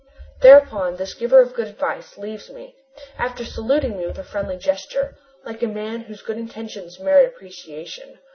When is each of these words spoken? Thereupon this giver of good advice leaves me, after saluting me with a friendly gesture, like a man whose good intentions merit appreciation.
Thereupon 0.41 0.95
this 0.95 1.13
giver 1.13 1.41
of 1.43 1.53
good 1.53 1.67
advice 1.67 2.17
leaves 2.17 2.49
me, 2.49 2.73
after 3.19 3.45
saluting 3.45 3.99
me 3.99 4.07
with 4.07 4.17
a 4.17 4.23
friendly 4.23 4.57
gesture, 4.57 5.15
like 5.45 5.61
a 5.61 5.67
man 5.67 5.99
whose 6.01 6.23
good 6.23 6.37
intentions 6.39 6.99
merit 6.99 7.27
appreciation. 7.27 8.17